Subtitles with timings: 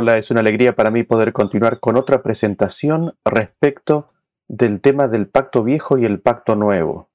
[0.00, 4.06] Hola, es una alegría para mí poder continuar con otra presentación respecto
[4.46, 7.10] del tema del pacto viejo y el pacto nuevo.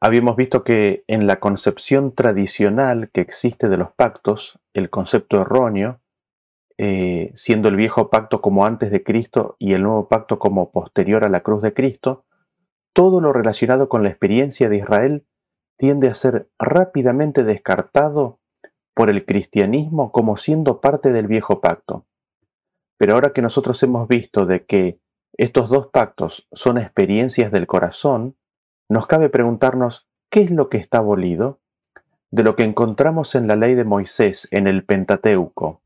[0.00, 6.00] Habíamos visto que en la concepción tradicional que existe de los pactos, el concepto erróneo,
[6.78, 11.24] eh, siendo el viejo pacto como antes de Cristo y el nuevo pacto como posterior
[11.24, 12.24] a la cruz de Cristo,
[12.94, 15.26] todo lo relacionado con la experiencia de Israel
[15.76, 18.40] tiende a ser rápidamente descartado
[18.94, 22.06] por el cristianismo como siendo parte del viejo pacto.
[22.98, 25.00] Pero ahora que nosotros hemos visto de que
[25.36, 28.36] estos dos pactos son experiencias del corazón,
[28.88, 31.60] nos cabe preguntarnos qué es lo que está abolido
[32.30, 35.82] de lo que encontramos en la ley de Moisés en el Pentateuco.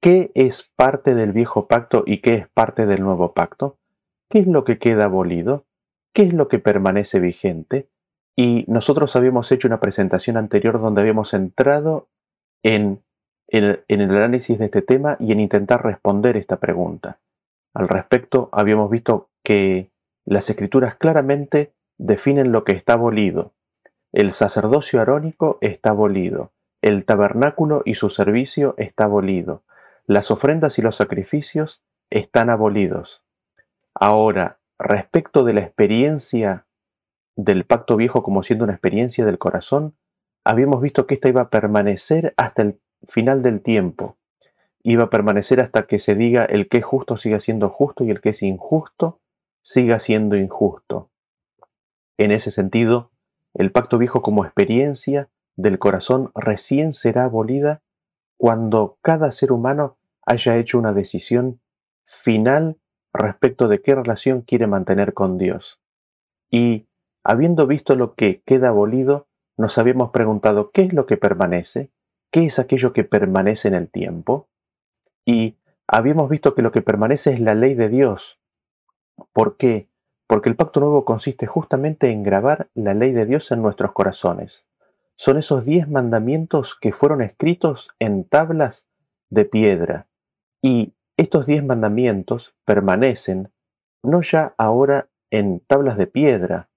[0.00, 3.78] ¿Qué es parte del viejo pacto y qué es parte del nuevo pacto?
[4.28, 5.66] ¿Qué es lo que queda abolido?
[6.12, 7.90] ¿Qué es lo que permanece vigente?
[8.40, 12.08] Y nosotros habíamos hecho una presentación anterior donde habíamos entrado
[12.62, 13.02] en,
[13.48, 17.18] el análisis de este tema y en intentar responder esta pregunta.
[17.74, 19.90] Al respecto, habíamos visto que
[20.24, 23.54] las escrituras claramente definen lo que está abolido.
[24.12, 26.52] El sacerdocio arónico está abolido.
[26.80, 29.64] El tabernáculo y su servicio está abolido.
[30.06, 33.24] Las ofrendas y los sacrificios están abolidos.
[33.94, 36.67] Ahora, respecto de la experiencia
[37.38, 39.96] del pacto viejo como siendo una experiencia del corazón,
[40.44, 44.18] habíamos visto que ésta iba a permanecer hasta el final del tiempo.
[44.82, 48.10] Iba a permanecer hasta que se diga el que es justo siga siendo justo y
[48.10, 49.20] el que es injusto
[49.62, 51.12] siga siendo injusto.
[52.16, 53.12] En ese sentido,
[53.54, 57.82] el pacto viejo como experiencia del corazón recién será abolida
[58.36, 59.96] cuando cada ser humano
[60.26, 61.60] haya hecho una decisión
[62.02, 62.80] final
[63.12, 65.80] respecto de qué relación quiere mantener con Dios.
[66.50, 66.87] Y
[67.30, 69.26] Habiendo visto lo que queda abolido,
[69.58, 71.90] nos habíamos preguntado qué es lo que permanece,
[72.30, 74.48] qué es aquello que permanece en el tiempo,
[75.26, 78.40] y habíamos visto que lo que permanece es la ley de Dios.
[79.34, 79.90] ¿Por qué?
[80.26, 84.64] Porque el pacto nuevo consiste justamente en grabar la ley de Dios en nuestros corazones.
[85.14, 88.88] Son esos diez mandamientos que fueron escritos en tablas
[89.28, 90.08] de piedra.
[90.62, 93.52] Y estos diez mandamientos permanecen
[94.02, 96.70] no ya ahora en tablas de piedra,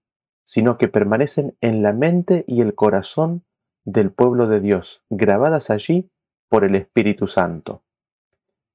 [0.44, 3.46] sino que permanecen en la mente y el corazón
[3.86, 6.12] del pueblo de Dios, grabadas allí
[6.50, 7.84] por el Espíritu Santo.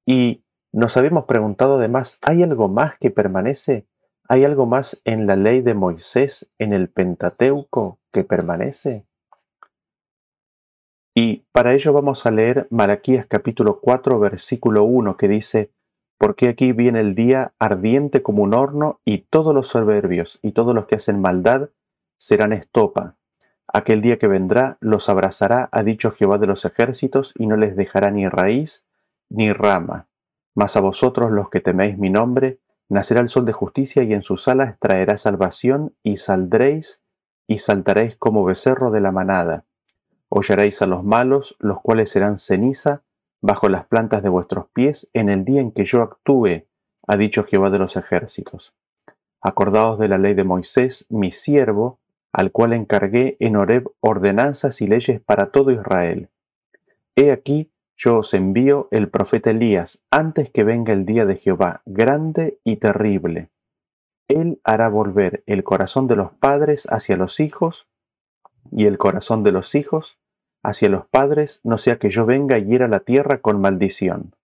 [0.05, 3.87] Y nos habíamos preguntado además, ¿hay algo más que permanece?
[4.27, 9.05] ¿Hay algo más en la ley de Moisés, en el Pentateuco, que permanece?
[11.15, 15.71] Y para ello vamos a leer Malaquías capítulo 4, versículo 1, que dice,
[16.17, 20.73] porque aquí viene el día ardiente como un horno, y todos los soberbios y todos
[20.73, 21.69] los que hacen maldad
[22.17, 23.15] serán estopa.
[23.71, 27.75] Aquel día que vendrá los abrazará, ha dicho Jehová de los ejércitos, y no les
[27.75, 28.87] dejará ni raíz
[29.29, 30.07] ni rama.
[30.55, 34.21] Mas a vosotros los que teméis mi nombre, nacerá el sol de justicia, y en
[34.21, 37.03] sus alas traerá salvación, y saldréis
[37.47, 39.65] y saltaréis como becerro de la manada.
[40.29, 43.03] Hollaréis a los malos, los cuales serán ceniza,
[43.41, 46.65] bajo las plantas de vuestros pies en el día en que yo actúe,
[47.07, 48.75] ha dicho Jehová de los ejércitos.
[49.41, 51.99] Acordaos de la ley de Moisés, mi siervo,
[52.33, 56.29] al cual encargué en Horeb ordenanzas y leyes para todo Israel.
[57.15, 61.81] He aquí, yo os envío el profeta Elías antes que venga el día de Jehová,
[61.85, 63.49] grande y terrible.
[64.27, 67.87] Él hará volver el corazón de los padres hacia los hijos
[68.71, 70.19] y el corazón de los hijos
[70.63, 74.35] hacia los padres, no sea que yo venga y hiera la tierra con maldición.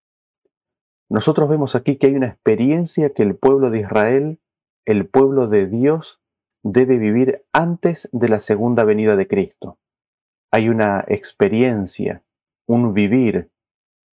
[1.09, 4.39] Nosotros vemos aquí que hay una experiencia que el pueblo de Israel,
[4.85, 6.21] el pueblo de Dios,
[6.63, 9.77] debe vivir antes de la segunda venida de Cristo.
[10.51, 12.23] Hay una experiencia,
[12.67, 13.51] un vivir,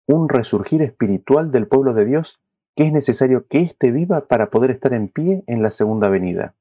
[0.06, 2.40] un resurgir espiritual del pueblo de Dios
[2.76, 6.54] que es necesario que éste viva para poder estar en pie en la segunda venida.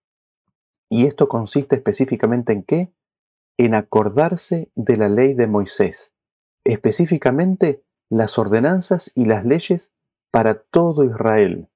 [0.89, 2.94] ¿Y esto consiste específicamente en qué?
[3.57, 6.13] En acordarse de la ley de Moisés,
[6.63, 9.94] específicamente las ordenanzas y las leyes
[10.31, 11.69] para todo Israel.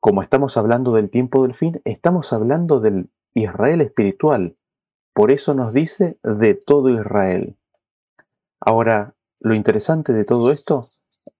[0.00, 4.56] Como estamos hablando del tiempo del fin, estamos hablando del Israel espiritual.
[5.14, 7.56] Por eso nos dice de todo Israel.
[8.60, 10.90] Ahora, lo interesante de todo esto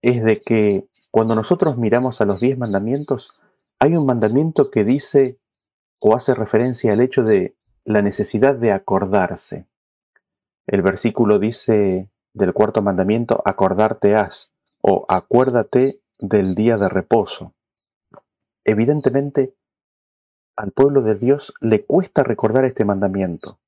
[0.03, 3.39] es de que cuando nosotros miramos a los diez mandamientos,
[3.79, 5.39] hay un mandamiento que dice
[6.01, 7.57] o hace referencia al hecho de
[7.89, 9.67] la necesidad de acordarse.
[10.67, 14.53] El versículo dice del cuarto mandamiento, acordarte has
[14.83, 17.55] o acuérdate del día de reposo.
[18.65, 19.57] Evidentemente,
[20.55, 23.59] al pueblo de Dios le cuesta recordar este mandamiento.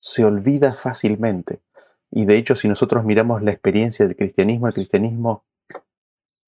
[0.00, 1.60] Se olvida fácilmente.
[2.10, 5.44] y de hecho si nosotros miramos la experiencia del cristianismo, el cristianismo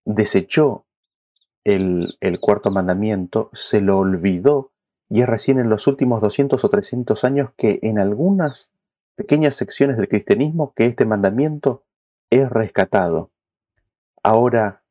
[0.07, 0.87] desechó
[1.65, 4.73] el, el cuarto mandamiento, se lo olvidó
[5.09, 8.73] y es recién en los últimos 200 o 300 años que en algunas
[9.17, 11.85] pequeñas secciones del cristianismo que este mandamiento
[12.31, 13.31] es rescatado.
[14.23, 14.85] Ahora,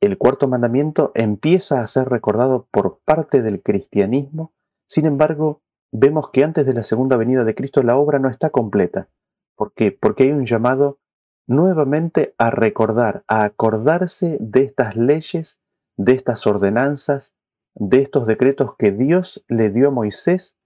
[0.00, 4.52] el cuarto mandamiento empieza a ser recordado por parte del cristianismo,
[4.86, 5.62] sin embargo,
[5.92, 9.08] vemos que antes de la segunda venida de Cristo la obra no está completa.
[9.56, 9.92] ¿Por qué?
[9.92, 10.98] Porque hay un llamado
[11.46, 15.60] nuevamente a recordar, a acordarse de estas leyes,
[15.96, 17.34] de estas ordenanzas,
[17.74, 20.58] de estos decretos que Dios le dio a Moisés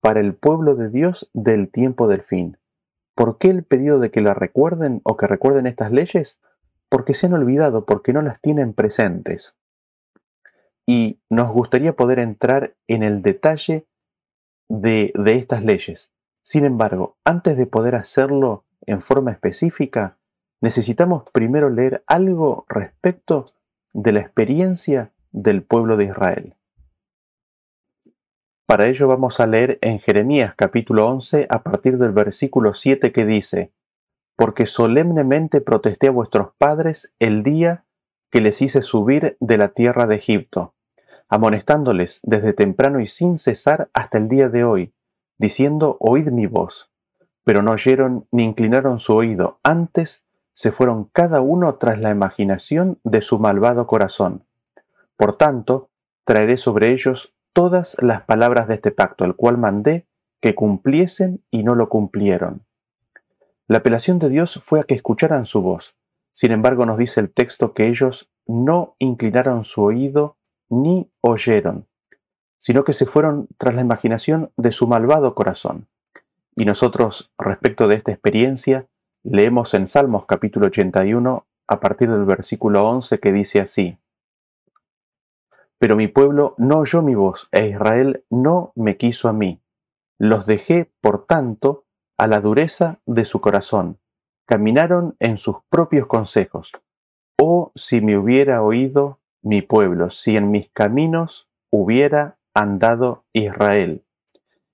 [0.00, 2.58] para el pueblo de Dios del tiempo del fin.
[3.14, 6.40] ¿Por qué el pedido de que la recuerden o que recuerden estas leyes?
[6.88, 9.54] Porque se han olvidado, porque no las tienen presentes.
[10.86, 13.86] Y nos gustaría poder entrar en el detalle
[14.68, 16.14] de, de estas leyes.
[16.42, 20.18] Sin embargo, antes de poder hacerlo en forma específica,
[20.62, 23.44] necesitamos primero leer algo respecto
[23.92, 26.56] de la experiencia del pueblo de Israel.
[28.66, 33.26] Para ello vamos a leer en Jeremías capítulo 11 a partir del versículo 7 que
[33.26, 33.72] dice,
[34.36, 37.84] Porque solemnemente protesté a vuestros padres el día
[38.30, 40.74] que les hice subir de la tierra de Egipto,
[41.28, 44.94] amonestándoles desde temprano y sin cesar hasta el día de hoy,
[45.36, 46.92] diciendo, Oíd mi voz.
[47.42, 53.00] Pero no oyeron ni inclinaron su oído, antes se fueron cada uno tras la imaginación
[53.02, 54.46] de su malvado corazón.
[55.20, 55.90] Por tanto,
[56.24, 60.08] traeré sobre ellos todas las palabras de este pacto, el cual mandé
[60.40, 62.64] que cumpliesen y no lo cumplieron.
[63.68, 65.94] La apelación de Dios fue a que escucharan su voz.
[66.32, 70.38] Sin embargo, nos dice el texto que ellos no inclinaron su oído
[70.70, 71.86] ni oyeron,
[72.56, 75.86] sino que se fueron tras la imaginación de su malvado corazón.
[76.56, 78.88] Y nosotros, respecto de esta experiencia,
[79.22, 83.98] leemos en Salmos capítulo 81 a partir del versículo 11 que dice así,
[85.80, 89.62] pero mi pueblo no oyó mi voz, e Israel no me quiso a mí.
[90.18, 91.86] Los dejé, por tanto,
[92.18, 93.98] a la dureza de su corazón.
[94.46, 96.72] Caminaron en sus propios consejos.
[97.40, 104.04] Oh, si me hubiera oído mi pueblo, si en mis caminos hubiera andado Israel.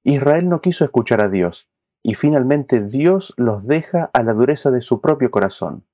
[0.03, 1.71] Israel no quiso escuchar a Dios,
[2.03, 5.87] y finalmente Dios los deja a la dureza de su propio corazón.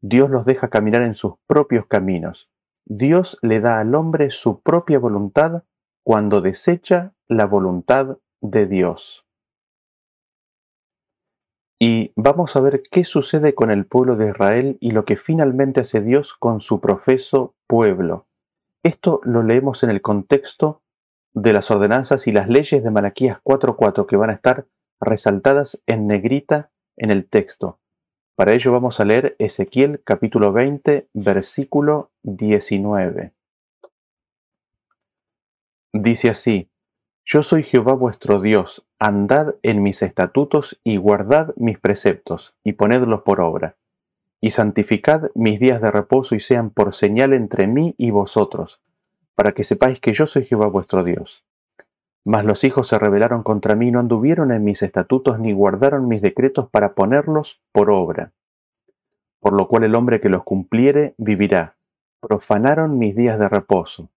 [0.00, 2.51] Dios los deja caminar en sus propios caminos.
[2.84, 5.64] Dios le da al hombre su propia voluntad
[6.04, 9.26] cuando desecha la voluntad de Dios.
[11.78, 15.80] Y vamos a ver qué sucede con el pueblo de Israel y lo que finalmente
[15.80, 18.28] hace Dios con su profeso pueblo.
[18.84, 20.82] Esto lo leemos en el contexto
[21.34, 24.68] de las ordenanzas y las leyes de Malaquías 4.4 que van a estar
[25.00, 27.80] resaltadas en negrita en el texto.
[28.42, 33.32] Para ello vamos a leer Ezequiel capítulo 20, versículo 19.
[35.92, 36.68] Dice así,
[37.24, 43.22] Yo soy Jehová vuestro Dios, andad en mis estatutos y guardad mis preceptos, y ponedlos
[43.22, 43.76] por obra.
[44.40, 48.80] Y santificad mis días de reposo y sean por señal entre mí y vosotros,
[49.36, 51.44] para que sepáis que yo soy Jehová vuestro Dios.
[52.24, 56.22] Mas los hijos se rebelaron contra mí, no anduvieron en mis estatutos, ni guardaron mis
[56.22, 58.32] decretos para ponerlos por obra.
[59.40, 61.76] Por lo cual el hombre que los cumpliere vivirá.
[62.20, 64.10] Profanaron mis días de reposo.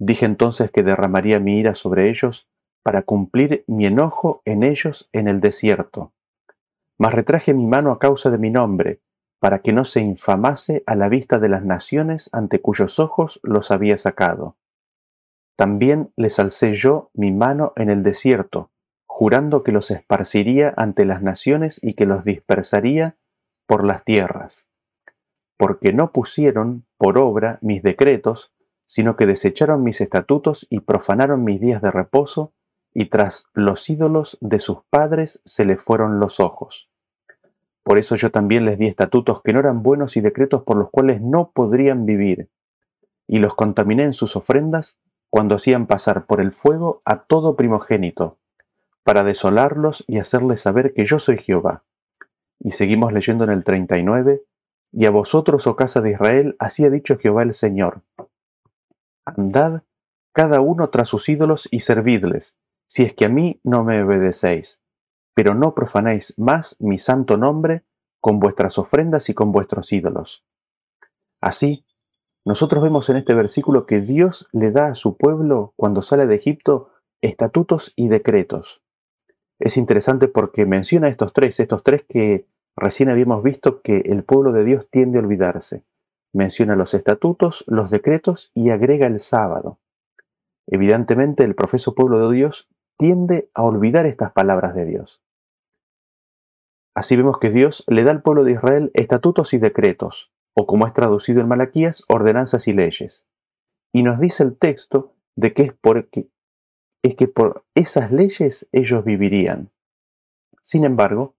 [0.00, 2.48] Dije entonces que derramaría mi ira sobre ellos,
[2.82, 6.12] para cumplir mi enojo en ellos en el desierto.
[6.98, 9.00] Mas retraje mi mano a causa de mi nombre,
[9.38, 13.70] para que no se infamase a la vista de las naciones ante cuyos ojos los
[13.70, 14.56] había sacado
[15.56, 18.72] también les alcé yo mi mano en el desierto,
[19.06, 23.16] jurando que los esparciría ante las naciones y que los dispersaría
[23.66, 24.68] por las tierras.
[25.56, 28.52] Porque no pusieron por obra mis decretos,
[28.86, 32.52] sino que desecharon mis estatutos y profanaron mis días de reposo,
[32.92, 36.90] y tras los ídolos de sus padres se les fueron los ojos.
[37.82, 40.90] Por eso yo también les di estatutos que no eran buenos y decretos por los
[40.90, 42.50] cuales no podrían vivir,
[43.26, 44.98] y los contaminé en sus ofrendas
[45.34, 48.38] cuando hacían pasar por el fuego a todo primogénito,
[49.02, 51.82] para desolarlos y hacerles saber que yo soy Jehová.
[52.60, 54.44] Y seguimos leyendo en el 39,
[54.92, 58.02] y a vosotros, oh casa de Israel, así ha dicho Jehová el Señor.
[59.24, 59.82] Andad
[60.32, 64.84] cada uno tras sus ídolos y servidles, si es que a mí no me obedecéis,
[65.34, 67.84] pero no profanéis más mi santo nombre
[68.20, 70.44] con vuestras ofrendas y con vuestros ídolos.
[71.40, 71.83] Así,
[72.44, 76.34] nosotros vemos en este versículo que Dios le da a su pueblo, cuando sale de
[76.34, 76.90] Egipto,
[77.22, 78.82] estatutos y decretos.
[79.58, 82.46] Es interesante porque menciona estos tres, estos tres que
[82.76, 85.84] recién habíamos visto que el pueblo de Dios tiende a olvidarse.
[86.34, 89.78] Menciona los estatutos, los decretos y agrega el sábado.
[90.66, 95.22] Evidentemente el profeso pueblo de Dios tiende a olvidar estas palabras de Dios.
[96.94, 100.86] Así vemos que Dios le da al pueblo de Israel estatutos y decretos, o como
[100.86, 103.26] es traducido en Malaquías, ordenanzas y leyes.
[103.92, 106.28] Y nos dice el texto de que es, porque,
[107.02, 109.70] es que por esas leyes ellos vivirían.
[110.62, 111.34] Sin embargo,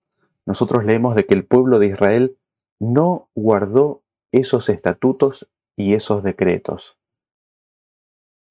[0.46, 2.38] nosotros leemos de que el pueblo de Israel
[2.80, 6.98] no guardó esos estatutos y esos decretos.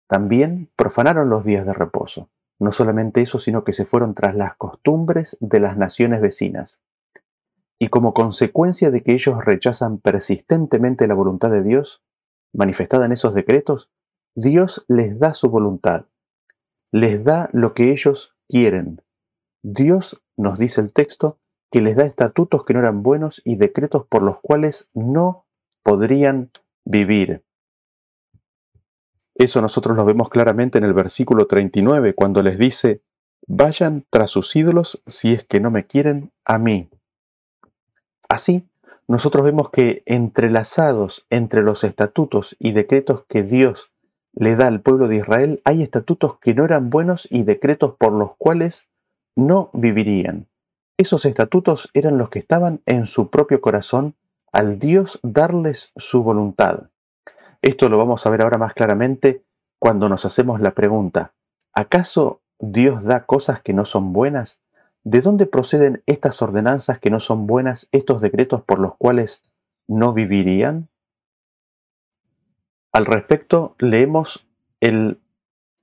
[0.09, 2.31] También profanaron los días de reposo.
[2.59, 6.81] No solamente eso, sino que se fueron tras las costumbres de las naciones vecinas.
[7.85, 12.03] Y como consecuencia de que ellos rechazan persistentemente la voluntad de Dios,
[12.55, 13.93] manifestada en esos decretos,
[14.35, 16.07] Dios les da su voluntad,
[16.93, 19.03] les da lo que ellos quieren.
[19.63, 24.07] Dios, nos dice el texto, que les da estatutos que no eran buenos y decretos
[24.07, 25.47] por los cuales no
[25.83, 26.53] podrían
[26.87, 27.45] vivir.
[29.35, 33.03] Eso nosotros lo vemos claramente en el versículo 39, cuando les dice,
[33.47, 36.89] vayan tras sus ídolos si es que no me quieren a mí.
[38.35, 38.69] Así,
[39.07, 43.93] nosotros vemos que entrelazados entre los estatutos y decretos que Dios
[44.33, 48.13] le da al pueblo de Israel, hay estatutos que no eran buenos y decretos por
[48.13, 48.89] los cuales
[49.37, 50.49] no vivirían.
[50.99, 54.17] Esos estatutos eran los que estaban en su propio corazón
[54.51, 56.91] al Dios darles su voluntad.
[57.63, 59.45] Esto lo vamos a ver ahora más claramente
[59.79, 61.35] cuando nos hacemos la pregunta,
[61.73, 64.64] ¿acaso Dios da cosas que no son buenas?
[65.05, 69.43] ¿De dónde proceden estas ordenanzas que no son buenas, estos decretos por los cuales
[69.87, 70.89] no vivirían?
[72.91, 74.47] Al respecto, leemos
[74.81, 75.21] el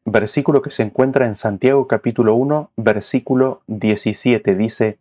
[0.06, 4.56] versículo que se encuentra en Santiago capítulo 1, versículo 17.
[4.56, 4.98] Dice,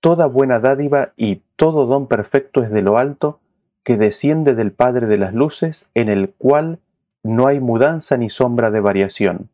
[0.00, 3.40] Toda buena dádiva y todo don perfecto es de lo alto,
[3.84, 6.78] que desciende del Padre de las Luces, en el cual
[7.22, 9.50] no hay mudanza ni sombra de variación.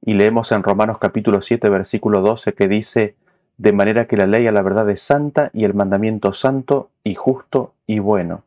[0.00, 3.14] Y leemos en Romanos capítulo 7, versículo 12, que dice,
[3.56, 7.14] de manera que la ley a la verdad es santa y el mandamiento santo y
[7.14, 8.42] justo y bueno.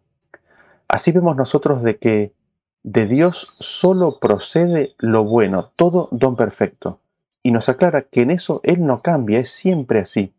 [0.88, 2.34] Así vemos nosotros de que
[2.84, 7.00] de Dios solo procede lo bueno, todo don perfecto,
[7.44, 10.34] y nos aclara que en eso Él no cambia, es siempre así.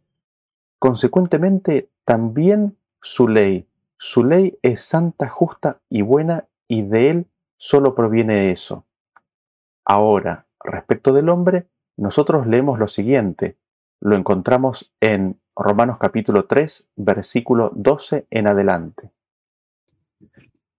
[0.79, 7.95] Consecuentemente, también su ley, su ley es santa, justa y buena y de Él solo
[7.95, 8.85] proviene eso.
[9.85, 13.57] Ahora, respecto del hombre, nosotros leemos lo siguiente.
[14.01, 19.11] Lo encontramos en Romanos capítulo 3, versículo 12 en adelante.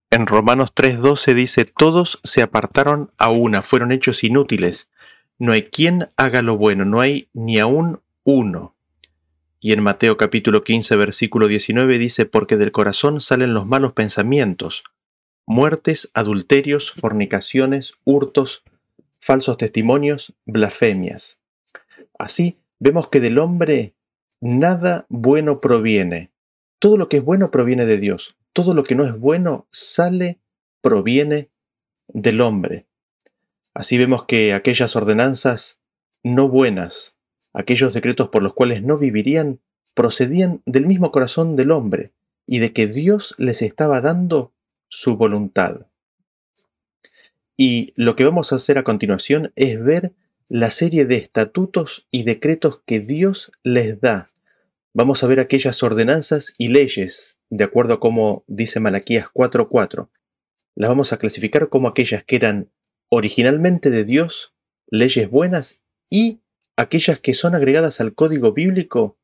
[0.09, 4.89] En Romanos 3:12 dice, todos se apartaron a una, fueron hechos inútiles.
[5.38, 8.75] No hay quien haga lo bueno, no hay ni aún uno.
[9.59, 14.83] Y en Mateo capítulo 15 versículo 19 dice, porque del corazón salen los malos pensamientos,
[15.45, 18.63] muertes, adulterios, fornicaciones, hurtos,
[19.19, 21.39] falsos testimonios, blasfemias.
[22.17, 23.95] Así vemos que del hombre
[24.41, 26.31] nada bueno proviene.
[26.79, 28.38] Todo lo que es bueno proviene de Dios.
[28.53, 30.39] Todo lo que no es bueno sale,
[30.81, 31.51] proviene
[32.07, 32.88] del hombre.
[33.74, 35.79] Así vemos que aquellas ordenanzas
[36.24, 37.15] no buenas,
[37.53, 39.62] aquellos decretos por los cuales no vivirían,
[39.93, 42.13] procedían del mismo corazón del hombre
[42.45, 44.53] y de que Dios les estaba dando
[44.88, 45.88] su voluntad.
[47.55, 50.13] Y lo que vamos a hacer a continuación es ver
[50.50, 54.25] la serie de estatutos y decretos que Dios les da.
[54.94, 60.10] Vamos a ver aquellas ordenanzas y leyes, de acuerdo a como dice Malaquías 4.4.
[60.74, 62.72] Las vamos a clasificar como aquellas que eran
[63.10, 64.56] originalmente de Dios,
[64.88, 66.39] leyes buenas, y
[66.75, 69.20] aquellas que son agregadas al código bíblico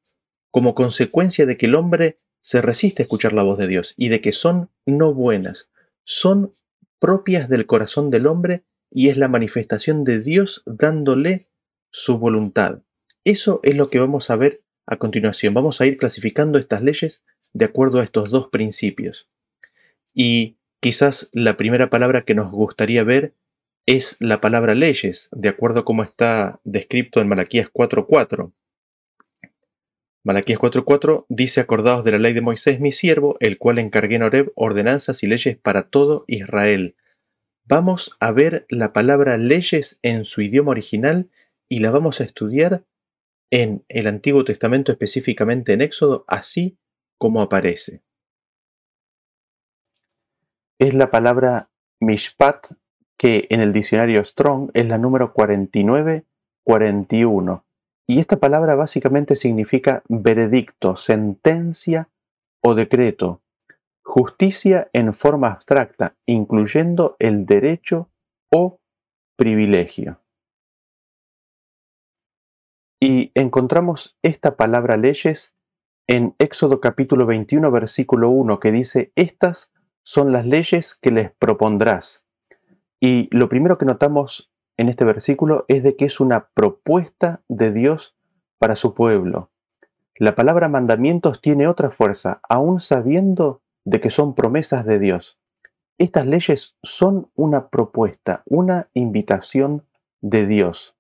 [0.51, 4.09] como consecuencia de que el hombre se resiste a escuchar la voz de Dios y
[4.09, 5.69] de que son no buenas,
[6.03, 6.51] son
[6.99, 8.63] propias del corazón del hombre
[8.95, 11.41] y es la manifestación de Dios dándole
[11.89, 12.81] su voluntad.
[13.25, 15.53] Eso es lo que vamos a ver a continuación.
[15.53, 19.27] Vamos a ir clasificando estas leyes de acuerdo a estos dos principios.
[20.13, 23.33] Y quizás la primera palabra que nos gustaría ver
[23.85, 28.53] es la palabra leyes, de acuerdo a cómo está descrito en Malaquías 4.4.
[30.23, 34.23] Malaquías 4.4 dice, acordados de la ley de Moisés, mi siervo, el cual encargué en
[34.23, 36.95] Horeb ordenanzas y leyes para todo Israel.
[37.67, 41.31] Vamos a ver la palabra leyes en su idioma original
[41.67, 42.85] y la vamos a estudiar
[43.49, 46.77] en el Antiguo Testamento, específicamente en Éxodo, así
[47.17, 48.03] como aparece.
[50.77, 52.67] Es la palabra mishpat
[53.17, 57.65] que en el diccionario Strong es la número 4941
[58.05, 62.11] Y esta palabra básicamente significa veredicto, sentencia
[62.61, 63.41] o decreto,
[64.05, 68.11] justicia en forma abstracta, incluyendo el derecho
[68.51, 68.79] o
[69.35, 70.21] privilegio.
[73.01, 75.57] Y encontramos esta palabra leyes
[76.07, 82.25] en Éxodo capítulo 21 versículo 1 que dice, estas son las leyes que les propondrás.
[82.99, 87.73] Y lo primero que notamos en este versículo es de que es una propuesta de
[87.73, 88.15] Dios
[88.59, 89.51] para su pueblo.
[90.15, 95.39] La palabra mandamientos tiene otra fuerza, aún sabiendo de que son promesas de Dios.
[95.97, 99.85] Estas leyes son una propuesta, una invitación
[100.21, 100.97] de Dios.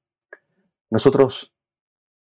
[0.89, 1.53] Nosotros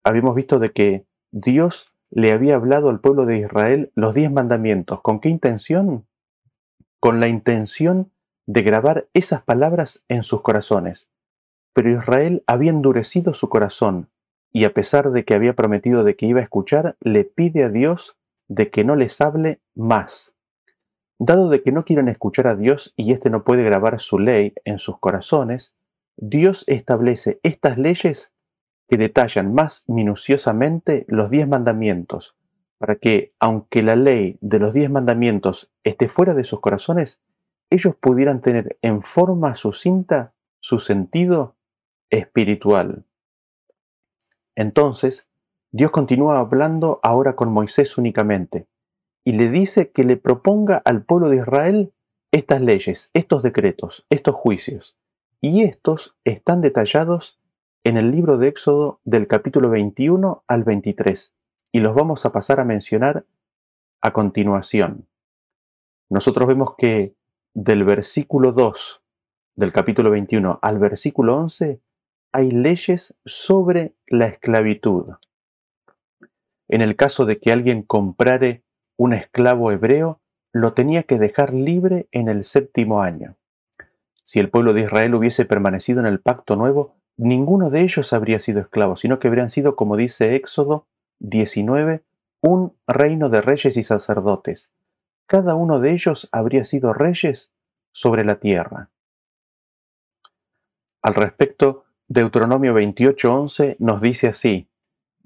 [0.03, 5.01] habíamos visto de que Dios le había hablado al pueblo de Israel los diez mandamientos.
[5.01, 6.07] ¿Con qué intención?
[6.99, 8.11] Con la intención
[8.45, 11.09] de grabar esas palabras en sus corazones.
[11.73, 14.09] Pero Israel había endurecido su corazón
[14.51, 17.69] y a pesar de que había prometido de que iba a escuchar, le pide a
[17.69, 18.17] Dios
[18.47, 20.32] de que no les hable más.
[21.19, 24.53] Dado de que no quieren escuchar a Dios y éste no puede grabar su ley
[24.65, 25.75] en sus corazones,
[26.17, 28.33] Dios establece estas leyes
[28.87, 32.35] que detallan más minuciosamente los diez mandamientos,
[32.77, 37.21] para que, aunque la ley de los diez mandamientos esté fuera de sus corazones,
[37.69, 41.55] ellos pudieran tener en forma sucinta su sentido
[42.09, 43.05] espiritual.
[44.55, 45.27] Entonces,
[45.71, 48.67] Dios continúa hablando ahora con Moisés únicamente,
[49.23, 51.93] y le dice que le proponga al pueblo de Israel
[52.31, 54.97] estas leyes, estos decretos, estos juicios.
[55.39, 57.39] Y estos están detallados
[57.83, 61.33] en el libro de Éxodo del capítulo 21 al 23,
[61.71, 63.25] y los vamos a pasar a mencionar
[64.01, 65.07] a continuación.
[66.09, 67.15] Nosotros vemos que
[67.53, 69.03] del versículo 2
[69.55, 71.81] del capítulo 21 al versículo 11
[72.31, 75.05] hay leyes sobre la esclavitud.
[76.67, 78.62] En el caso de que alguien comprare
[78.97, 83.37] un esclavo hebreo, lo tenía que dejar libre en el séptimo año.
[84.23, 88.39] Si el pueblo de Israel hubiese permanecido en el pacto nuevo, ninguno de ellos habría
[88.39, 90.87] sido esclavo, sino que habrían sido, como dice Éxodo
[91.19, 92.03] 19,
[92.41, 94.71] un reino de reyes y sacerdotes.
[95.25, 97.51] Cada uno de ellos habría sido reyes
[97.91, 98.89] sobre la tierra.
[101.01, 104.69] Al respecto, Deuteronomio 28:11 nos dice así,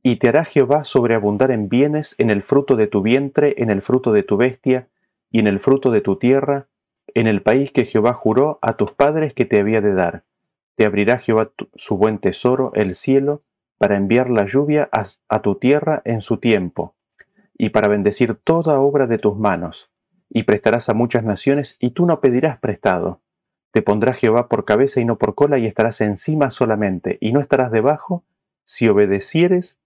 [0.04, 3.82] Y te hará Jehová sobreabundar en bienes en el fruto de tu vientre, en el
[3.82, 4.90] fruto de tu bestia,
[5.32, 6.68] y en el fruto de tu tierra,
[7.14, 10.24] en el país que Jehová juró a tus padres que te había de dar.
[10.76, 13.44] Te abrirá Jehová su buen tesoro, el cielo,
[13.78, 16.96] para enviar la lluvia a, tu tierra en su tiempo,
[17.58, 19.92] y para bendecir toda obra de tus manos,
[20.30, 23.22] y prestarás a muchas naciones, y tú no pedirás prestado
[23.78, 27.40] te pondrá Jehová por cabeza y no por cola, y estarás encima solamente, y no
[27.40, 28.24] estarás debajo,
[28.64, 29.80] si obedecieres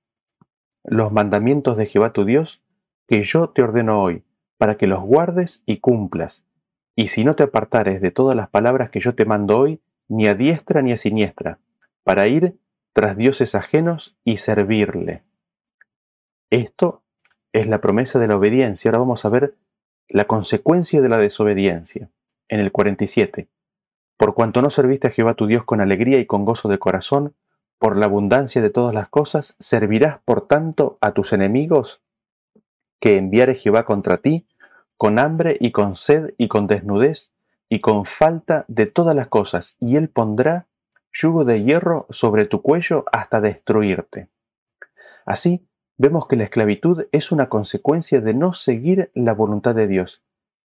[0.84, 2.64] los mandamientos de Jehová tu Dios,
[3.08, 4.24] que yo te ordeno hoy,
[4.58, 6.48] para que los guardes y cumplas.
[6.96, 10.28] Y si no te apartares de todas las palabras que yo te mando hoy, ni
[10.28, 11.60] a diestra ni a siniestra,
[12.04, 12.60] para ir
[12.94, 15.24] tras dioses ajenos y servirle.
[16.50, 17.04] Esto
[17.54, 18.90] es la promesa de la obediencia.
[18.90, 19.56] Ahora vamos a ver
[20.10, 22.10] la consecuencia de la desobediencia.
[22.50, 23.48] En el 47.
[24.18, 27.34] Por cuanto no serviste a Jehová tu Dios con alegría y con gozo de corazón,
[27.82, 32.04] por la abundancia de todas las cosas, servirás por tanto a tus enemigos
[33.00, 34.48] que enviare Jehová contra ti,
[34.98, 37.32] con hambre y con sed y con desnudez
[37.70, 40.68] y con falta de todas las cosas, y él pondrá
[41.12, 44.30] yugo de hierro sobre tu cuello hasta destruirte.
[45.26, 45.68] Así,
[45.98, 50.24] vemos que la esclavitud es una consecuencia de no seguir la voluntad de Dios,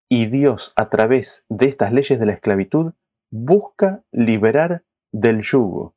[0.09, 2.91] y Dios, a través de estas leyes de la esclavitud,
[3.31, 5.94] busca liberar del yugo.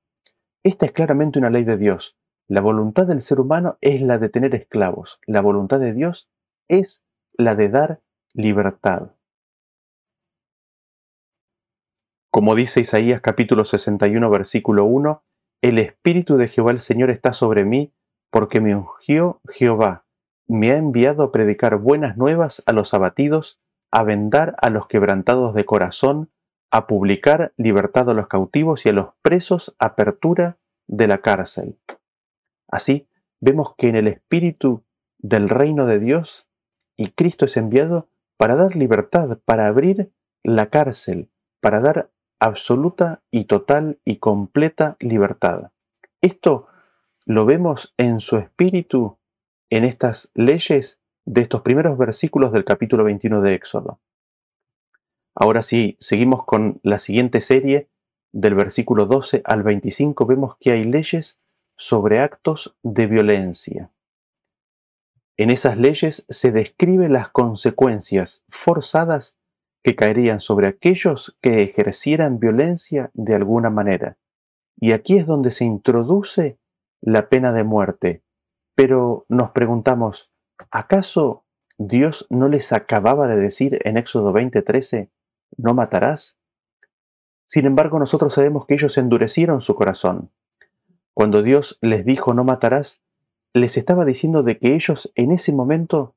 [0.64, 2.18] Esta es claramente una ley de Dios.
[2.48, 5.20] La voluntad del ser humano es la de tener esclavos.
[5.26, 6.28] La voluntad de Dios
[6.68, 9.12] es la de dar libertad.
[12.30, 15.22] Como dice Isaías capítulo 61 versículo 1,
[15.62, 17.94] el Espíritu de Jehová el Señor está sobre mí
[18.30, 20.06] porque me ungió Jehová,
[20.46, 25.54] me ha enviado a predicar buenas nuevas a los abatidos, a vendar a los quebrantados
[25.54, 26.30] de corazón,
[26.70, 31.78] a publicar libertad a los cautivos y a los presos apertura de la cárcel.
[32.68, 33.08] Así,
[33.40, 34.84] vemos que en el espíritu
[35.18, 36.46] del reino de Dios
[36.96, 43.44] y Cristo es enviado para dar libertad, para abrir la cárcel, para dar absoluta y
[43.44, 45.72] total y completa libertad.
[46.20, 46.66] Esto
[47.26, 49.18] lo vemos en su espíritu
[49.70, 54.00] en estas leyes de estos primeros versículos del capítulo 21 de Éxodo.
[55.40, 57.88] Ahora sí, seguimos con la siguiente serie,
[58.32, 61.36] del versículo 12 al 25, vemos que hay leyes
[61.76, 63.92] sobre actos de violencia.
[65.36, 69.38] En esas leyes se describe las consecuencias forzadas
[69.84, 74.18] que caerían sobre aquellos que ejercieran violencia de alguna manera.
[74.76, 76.58] Y aquí es donde se introduce
[77.00, 78.24] la pena de muerte.
[78.74, 80.34] Pero nos preguntamos,
[80.72, 81.44] ¿acaso
[81.78, 85.10] Dios no les acababa de decir en Éxodo 20:13,
[85.56, 86.38] no matarás?
[87.46, 90.30] Sin embargo, nosotros sabemos que ellos endurecieron su corazón.
[91.14, 93.02] Cuando Dios les dijo no matarás,
[93.54, 96.14] les estaba diciendo de que ellos en ese momento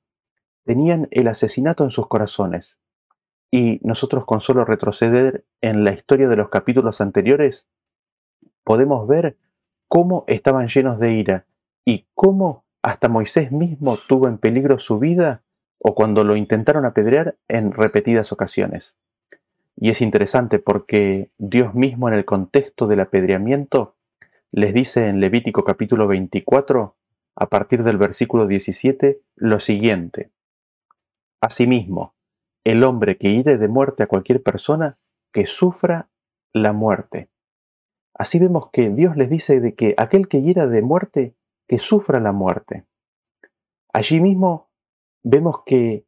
[0.64, 2.80] tenían el asesinato en sus corazones.
[3.50, 7.66] Y nosotros con solo retroceder en la historia de los capítulos anteriores,
[8.64, 9.38] podemos ver
[9.88, 11.46] cómo estaban llenos de ira
[11.84, 15.44] y cómo hasta Moisés mismo tuvo en peligro su vida
[15.80, 18.96] o cuando lo intentaron apedrear en repetidas ocasiones.
[19.84, 23.96] Y es interesante porque Dios mismo en el contexto del apedreamiento
[24.52, 26.96] les dice en Levítico capítulo 24,
[27.36, 30.30] a partir del versículo 17, lo siguiente.
[31.42, 32.14] Asimismo,
[32.64, 34.92] el hombre que hire de muerte a cualquier persona,
[35.34, 36.12] que sufra
[36.54, 37.32] la muerte.
[38.14, 41.36] Así vemos que Dios les dice de que aquel que hiera de muerte,
[41.68, 42.86] que sufra la muerte.
[43.92, 44.70] Allí mismo
[45.24, 46.06] vemos que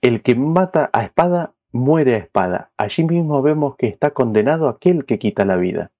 [0.00, 2.70] el que mata a espada muere a espada.
[2.76, 5.92] Allí mismo vemos que está condenado aquel que quita la vida.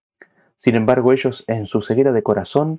[0.56, 2.78] Sin embargo, ellos en su ceguera de corazón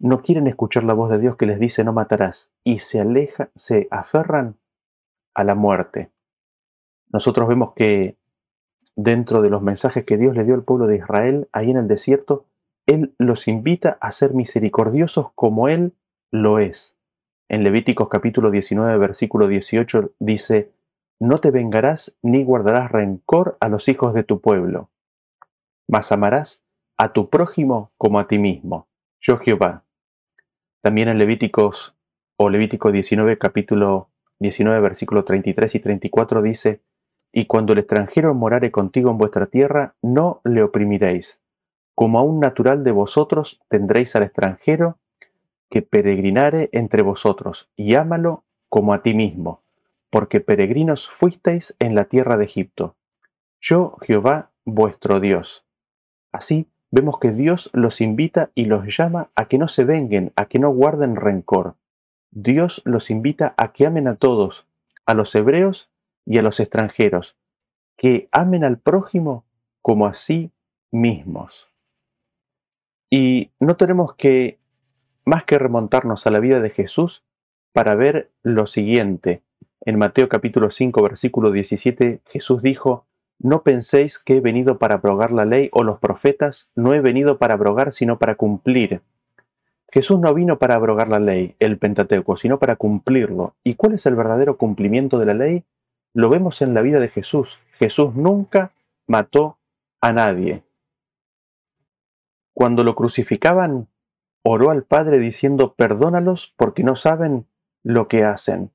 [0.00, 3.50] no quieren escuchar la voz de Dios que les dice no matarás y se aleja,
[3.54, 4.56] se aferran
[5.34, 6.10] a la muerte.
[7.12, 8.16] Nosotros vemos que
[8.94, 11.86] dentro de los mensajes que Dios le dio al pueblo de Israel ahí en el
[11.86, 12.46] desierto,
[12.86, 15.94] Él los invita a ser misericordiosos como Él
[16.30, 16.96] lo es.
[17.48, 20.72] En Levíticos capítulo 19, versículo 18 dice,
[21.18, 24.90] No te vengarás ni guardarás rencor a los hijos de tu pueblo,
[25.88, 26.66] mas amarás
[26.98, 28.88] a tu prójimo como a ti mismo.
[29.18, 29.86] Yo Jehová.
[30.82, 31.96] También en Levíticos
[32.36, 36.82] o Levítico 19 capítulo 19 versículo 33 y 34 dice,
[37.32, 41.40] Y cuando el extranjero morare contigo en vuestra tierra, no le oprimiréis.
[41.94, 44.98] Como a un natural de vosotros tendréis al extranjero
[45.70, 49.56] que peregrinare entre vosotros, y ámalo como a ti mismo,
[50.16, 52.96] porque peregrinos fuisteis en la tierra de Egipto.
[53.60, 55.66] Yo Jehová vuestro Dios.
[56.32, 60.46] Así vemos que Dios los invita y los llama a que no se venguen, a
[60.46, 61.76] que no guarden rencor.
[62.30, 64.66] Dios los invita a que amen a todos,
[65.04, 65.90] a los hebreos
[66.24, 67.36] y a los extranjeros,
[67.98, 69.44] que amen al prójimo
[69.82, 70.50] como a sí
[70.90, 71.74] mismos.
[73.10, 74.56] Y no tenemos que
[75.26, 77.26] más que remontarnos a la vida de Jesús
[77.74, 79.42] para ver lo siguiente.
[79.86, 83.06] En Mateo capítulo 5 versículo 17 Jesús dijo,
[83.38, 87.38] no penséis que he venido para abrogar la ley o los profetas, no he venido
[87.38, 89.02] para abrogar, sino para cumplir.
[89.88, 93.54] Jesús no vino para abrogar la ley, el Pentateuco, sino para cumplirlo.
[93.62, 95.64] ¿Y cuál es el verdadero cumplimiento de la ley?
[96.12, 97.60] Lo vemos en la vida de Jesús.
[97.78, 98.70] Jesús nunca
[99.06, 99.60] mató
[100.00, 100.64] a nadie.
[102.54, 103.86] Cuando lo crucificaban,
[104.42, 107.46] oró al Padre diciendo, perdónalos porque no saben
[107.84, 108.72] lo que hacen.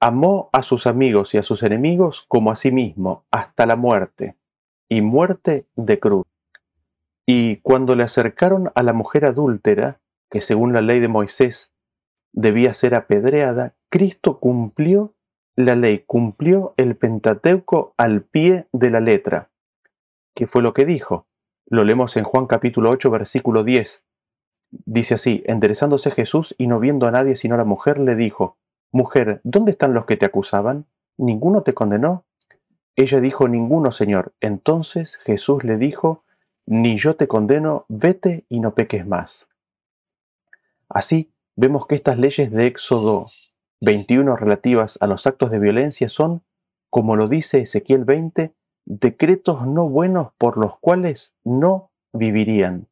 [0.00, 4.36] Amó a sus amigos y a sus enemigos como a sí mismo, hasta la muerte,
[4.88, 6.24] y muerte de cruz.
[7.26, 11.72] Y cuando le acercaron a la mujer adúltera, que según la ley de Moisés
[12.32, 15.14] debía ser apedreada, Cristo cumplió
[15.56, 19.50] la ley, cumplió el Pentateuco al pie de la letra.
[20.34, 21.26] ¿Qué fue lo que dijo?
[21.66, 24.04] Lo leemos en Juan capítulo 8, versículo 10.
[24.70, 28.56] Dice así, enderezándose Jesús y no viendo a nadie sino a la mujer, le dijo,
[28.90, 30.86] Mujer, ¿dónde están los que te acusaban?
[31.16, 32.24] ¿Ninguno te condenó?
[32.96, 34.32] Ella dijo, Ninguno, Señor.
[34.40, 36.22] Entonces Jesús le dijo,
[36.66, 39.48] Ni yo te condeno, vete y no peques más.
[40.88, 43.30] Así vemos que estas leyes de Éxodo
[43.80, 46.42] 21 relativas a los actos de violencia son,
[46.90, 48.54] como lo dice Ezequiel 20,
[48.86, 52.88] decretos no buenos por los cuales no vivirían.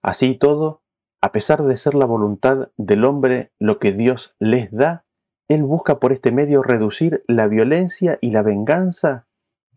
[0.00, 0.82] Así todo,
[1.20, 5.04] a pesar de ser la voluntad del hombre lo que Dios les da,
[5.48, 9.26] él busca por este medio reducir la violencia y la venganza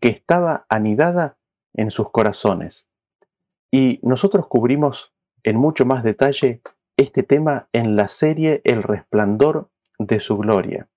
[0.00, 1.38] que estaba anidada
[1.72, 2.86] en sus corazones.
[3.70, 6.60] Y nosotros cubrimos en mucho más detalle
[6.98, 10.90] este tema en la serie El resplandor de su gloria.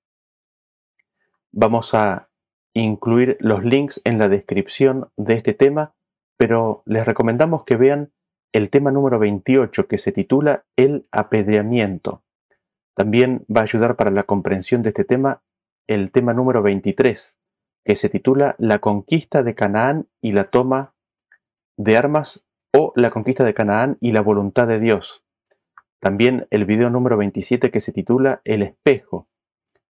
[1.54, 2.30] Vamos a
[2.74, 5.96] incluir los links en la descripción de este tema,
[6.36, 8.12] pero les recomendamos que vean
[8.52, 12.25] el tema número 28 que se titula El apedreamiento.
[12.96, 15.44] También va a ayudar para la comprensión de este tema
[15.86, 17.40] el tema número 23,
[17.84, 20.96] que se titula La conquista de Canaán y la toma
[21.78, 25.22] de armas o la conquista de Canaán y la voluntad de Dios.
[26.00, 29.28] también el video número 27 que se titula El espejo.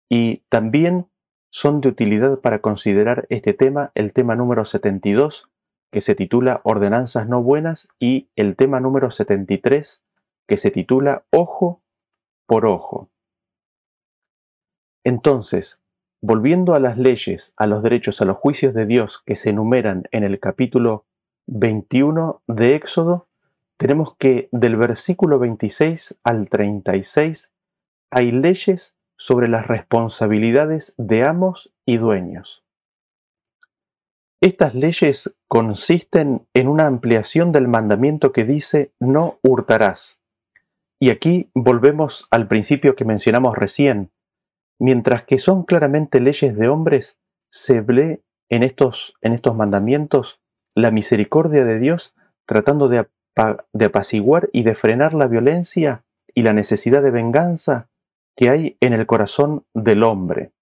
[0.09, 1.09] Y también
[1.51, 5.51] son de utilidad para considerar este tema el tema número 72
[5.91, 10.05] que se titula Ordenanzas no buenas y el tema número 73
[10.47, 11.84] que se titula Ojo
[12.47, 13.11] por ojo.
[15.05, 15.83] Entonces,
[16.23, 20.05] volviendo a las leyes, a los derechos, a los juicios de Dios que se enumeran
[20.11, 21.07] en el capítulo
[21.47, 23.25] 21 de Éxodo,
[23.77, 27.53] tenemos que del versículo 26 al 36
[28.11, 32.65] hay leyes sobre las responsabilidades de amos y dueños.
[34.41, 40.24] Estas leyes consisten en una ampliación del mandamiento que dice no hurtarás.
[41.05, 44.11] Y aquí volvemos al principio que mencionamos recién.
[44.79, 50.41] Mientras que son claramente leyes de hombres, se ve en estos, en estos mandamientos
[50.75, 52.15] la misericordia de Dios
[52.47, 53.07] tratando de
[53.75, 57.91] de apaciguar y de frenar la violencia y la necesidad de venganza
[58.35, 60.55] que hay en el corazón del hombre.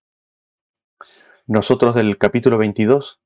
[1.47, 3.23] Nosotros del capítulo 22,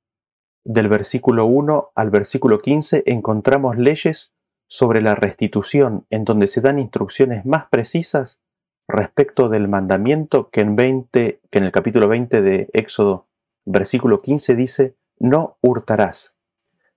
[0.64, 4.35] del versículo 1 al versículo 15, encontramos leyes
[4.66, 8.40] sobre la restitución, en donde se dan instrucciones más precisas
[8.88, 13.26] respecto del mandamiento que en, 20, que en el capítulo 20 de Éxodo,
[13.64, 16.36] versículo 15 dice, no hurtarás.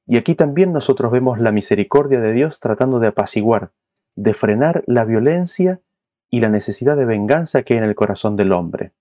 [0.05, 3.71] Y aquí también nosotros vemos la misericordia de Dios tratando de apaciguar,
[4.15, 5.82] de frenar la violencia
[6.29, 8.93] y la necesidad de venganza que hay en el corazón del hombre.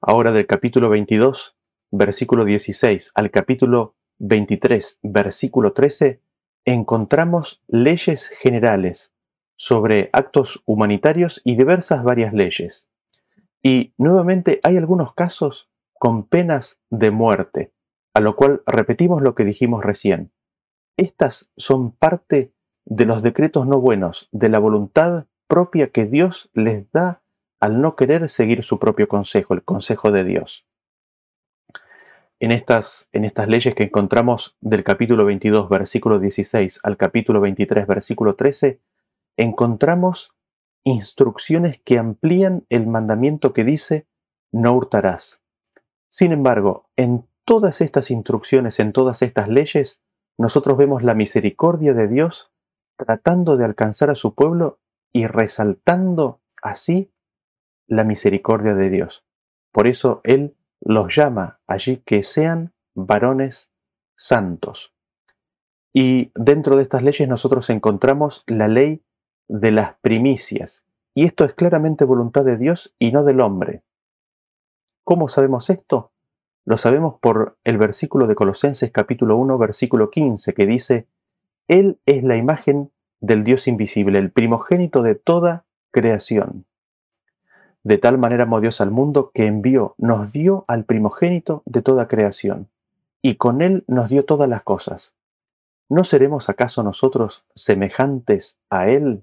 [0.00, 1.56] Ahora del capítulo 22,
[1.90, 6.20] versículo 16 al capítulo 23, versículo 13,
[6.66, 9.14] encontramos leyes generales
[9.54, 12.88] sobre actos humanitarios y diversas varias leyes.
[13.62, 17.72] Y nuevamente hay algunos casos con penas de muerte
[18.16, 20.32] a lo cual repetimos lo que dijimos recién.
[20.96, 22.54] Estas son parte
[22.86, 27.22] de los decretos no buenos, de la voluntad propia que Dios les da
[27.60, 30.65] al no querer seguir su propio consejo, el consejo de Dios.
[32.38, 37.86] En estas, en estas leyes que encontramos del capítulo 22, versículo 16 al capítulo 23,
[37.86, 38.78] versículo 13,
[39.38, 40.34] encontramos
[40.84, 44.06] instrucciones que amplían el mandamiento que dice
[44.52, 45.42] no hurtarás.
[46.10, 50.02] Sin embargo, en todas estas instrucciones, en todas estas leyes,
[50.36, 52.52] nosotros vemos la misericordia de Dios
[52.98, 54.78] tratando de alcanzar a su pueblo
[55.10, 57.12] y resaltando así
[57.86, 59.24] la misericordia de Dios.
[59.72, 63.72] Por eso Él los llama allí que sean varones
[64.16, 64.94] santos.
[65.92, 69.02] Y dentro de estas leyes nosotros encontramos la ley
[69.48, 70.86] de las primicias.
[71.14, 73.82] Y esto es claramente voluntad de Dios y no del hombre.
[75.04, 76.12] ¿Cómo sabemos esto?
[76.66, 81.08] Lo sabemos por el versículo de Colosenses capítulo 1, versículo 15, que dice,
[81.68, 86.66] Él es la imagen del Dios invisible, el primogénito de toda creación.
[87.86, 92.08] De tal manera amó Dios al mundo que envió, nos dio al primogénito de toda
[92.08, 92.68] creación,
[93.22, 95.14] y con Él nos dio todas las cosas.
[95.88, 99.22] ¿No seremos acaso nosotros semejantes a Él?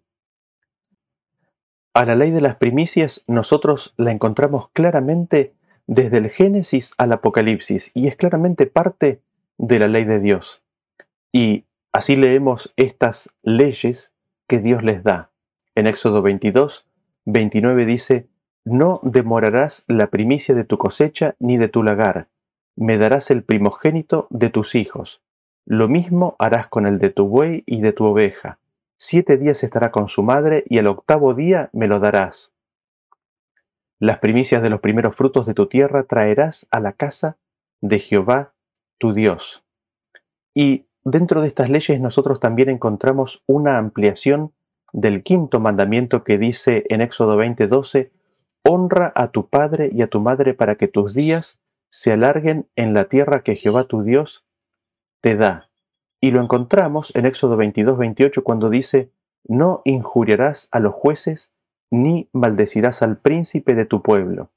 [1.94, 5.54] A la ley de las primicias nosotros la encontramos claramente
[5.86, 9.22] desde el Génesis al Apocalipsis y es claramente parte
[9.58, 10.64] de la ley de Dios.
[11.34, 14.14] Y así leemos estas leyes
[14.48, 15.32] que Dios les da.
[15.76, 16.88] En Éxodo 22,
[17.26, 18.30] 29 dice,
[18.66, 22.30] No demorarás la primicia de tu cosecha ni de tu lagar,
[22.76, 25.22] me darás el primogénito de tus hijos.
[25.66, 28.60] Lo mismo harás con el de tu buey y de tu oveja.
[28.98, 32.54] Siete días estará con su madre y el octavo día me lo darás
[34.04, 37.38] las primicias de los primeros frutos de tu tierra traerás a la casa
[37.80, 38.54] de Jehová
[38.98, 39.64] tu Dios.
[40.54, 44.52] Y dentro de estas leyes nosotros también encontramos una ampliación
[44.92, 48.12] del quinto mandamiento que dice en Éxodo 20:12,
[48.64, 52.94] honra a tu padre y a tu madre para que tus días se alarguen en
[52.94, 54.46] la tierra que Jehová tu Dios
[55.22, 55.70] te da.
[56.22, 59.12] Y lo encontramos en Éxodo 22:28 cuando dice,
[59.46, 61.52] no injuriarás a los jueces
[61.92, 64.50] ni maldecirás al príncipe de tu pueblo.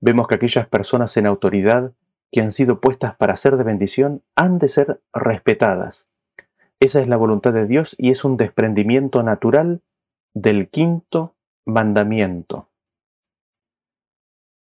[0.00, 1.92] Vemos que aquellas personas en autoridad
[2.32, 6.06] que han sido puestas para ser de bendición han de ser respetadas.
[6.80, 9.82] Esa es la voluntad de Dios y es un desprendimiento natural
[10.32, 11.34] del quinto
[11.66, 12.69] mandamiento.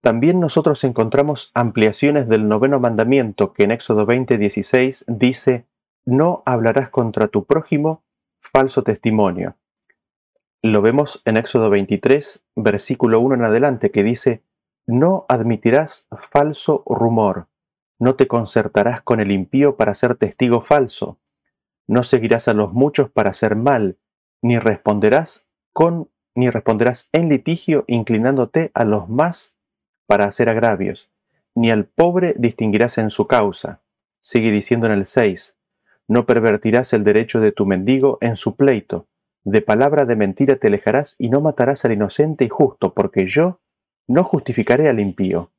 [0.03, 5.65] También nosotros encontramos ampliaciones del noveno mandamiento que en Éxodo 20:16 dice,
[6.03, 8.03] no hablarás contra tu prójimo
[8.37, 9.55] falso testimonio.
[10.61, 14.43] Lo vemos en Éxodo 23, versículo 1 en adelante, que dice,
[14.85, 17.47] No admitirás falso rumor,
[17.97, 21.17] no te concertarás con el impío para ser testigo falso,
[21.87, 23.97] no seguirás a los muchos para hacer mal,
[24.41, 29.62] ni responderás con ni responderás en litigio inclinándote a los más
[30.05, 31.09] para hacer agravios,
[31.55, 33.81] ni al pobre distinguirás en su causa.
[34.21, 35.57] Sigue diciendo en el 6,
[36.07, 39.07] no pervertirás el derecho de tu mendigo en su pleito,
[39.45, 43.59] de palabra de mentira te alejarás y no matarás al inocente y justo, porque yo
[44.07, 45.51] no justificaré al impío.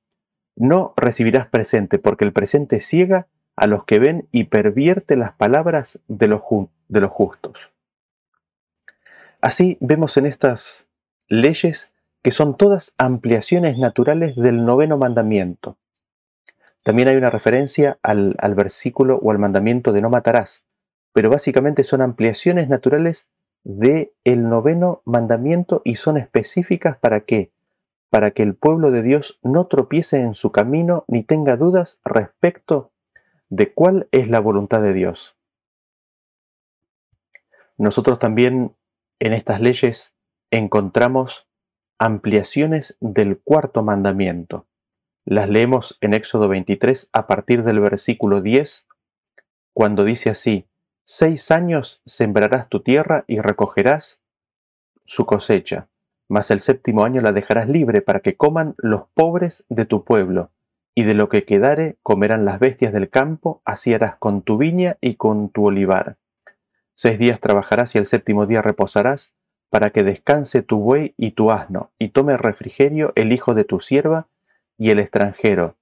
[0.56, 6.00] No recibirás presente, porque el presente ciega a los que ven y pervierte las palabras
[6.08, 6.42] de los,
[6.88, 7.72] de los justos.
[9.40, 10.88] Así vemos en estas
[11.28, 11.92] leyes
[12.24, 15.76] que son todas ampliaciones naturales del noveno mandamiento.
[16.82, 20.64] También hay una referencia al, versículo o al mandamiento de no matarás,
[21.12, 23.30] pero básicamente son ampliaciones naturales
[23.62, 27.52] del el noveno mandamiento y son específicas para qué?
[28.08, 32.90] Para que el pueblo de Dios no tropiece en su camino ni tenga dudas respecto
[33.50, 35.36] de cuál es la voluntad de Dios.
[37.76, 38.74] Nosotros también
[39.18, 40.14] en estas leyes
[40.50, 41.48] encontramos
[41.98, 44.66] ampliaciones del cuarto mandamiento.
[45.24, 48.86] Las leemos en Éxodo 23 a partir del versículo 10,
[49.72, 50.68] cuando dice así,
[51.06, 54.22] Seis años sembrarás tu tierra y recogerás
[55.04, 55.88] su cosecha,
[56.28, 60.50] mas el séptimo año la dejarás libre para que coman los pobres de tu pueblo,
[60.94, 64.96] y de lo que quedare comerán las bestias del campo, así harás con tu viña
[65.00, 66.16] y con tu olivar.
[66.94, 69.34] Seis días trabajarás y el séptimo día reposarás,
[69.74, 73.80] para que descanse tu buey y tu asno, y tome refrigerio el hijo de tu
[73.80, 74.28] sierva
[74.78, 75.74] y el extranjero.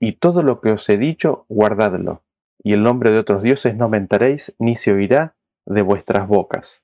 [0.00, 2.24] Y todo lo que os he dicho, guardadlo,
[2.60, 6.82] y el nombre de otros dioses no mentaréis, ni se oirá de vuestras bocas.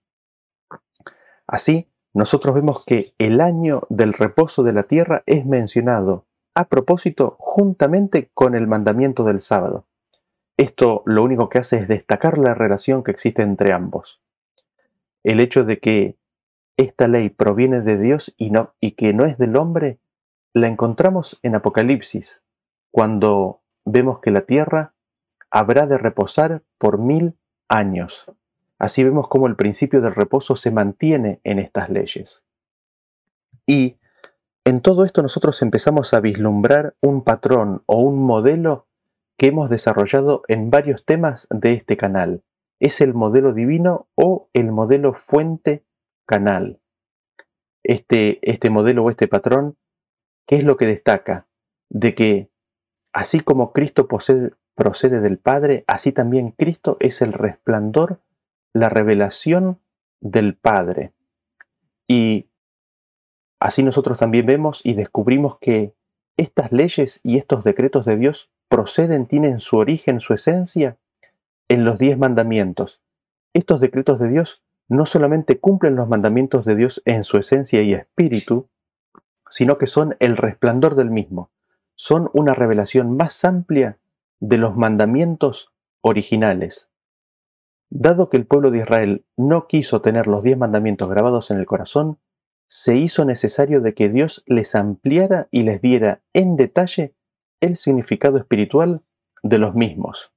[1.48, 7.34] Así, nosotros vemos que el año del reposo de la tierra es mencionado a propósito
[7.40, 9.88] juntamente con el mandamiento del sábado.
[10.56, 14.22] Esto lo único que hace es destacar la relación que existe entre ambos.
[15.24, 16.16] El hecho de que
[16.76, 19.98] esta ley proviene de Dios y, no, y que no es del hombre,
[20.52, 22.42] la encontramos en Apocalipsis,
[22.90, 24.94] cuando vemos que la tierra
[25.50, 28.30] habrá de reposar por mil años.
[28.78, 32.44] Así vemos cómo el principio del reposo se mantiene en estas leyes.
[33.66, 33.98] Y
[34.64, 38.86] en todo esto nosotros empezamos a vislumbrar un patrón o un modelo
[39.38, 42.42] que hemos desarrollado en varios temas de este canal.
[42.80, 45.85] Es el modelo divino o el modelo fuente
[46.26, 46.80] canal.
[47.82, 49.76] Este, este modelo o este patrón,
[50.46, 51.46] ¿qué es lo que destaca?
[51.88, 52.50] De que
[53.12, 58.20] así como Cristo procede del Padre, así también Cristo es el resplandor,
[58.72, 59.80] la revelación
[60.20, 61.12] del Padre.
[62.08, 62.48] Y
[63.60, 65.94] así nosotros también vemos y descubrimos que
[66.36, 70.98] estas leyes y estos decretos de Dios proceden, tienen su origen, su esencia
[71.68, 73.00] en los diez mandamientos.
[73.54, 77.92] Estos decretos de Dios no solamente cumplen los mandamientos de Dios en su esencia y
[77.92, 78.68] espíritu,
[79.50, 81.50] sino que son el resplandor del mismo.
[81.94, 83.98] Son una revelación más amplia
[84.40, 86.90] de los mandamientos originales.
[87.88, 91.66] Dado que el pueblo de Israel no quiso tener los diez mandamientos grabados en el
[91.66, 92.18] corazón,
[92.66, 97.14] se hizo necesario de que Dios les ampliara y les diera en detalle
[97.60, 99.02] el significado espiritual
[99.42, 100.32] de los mismos.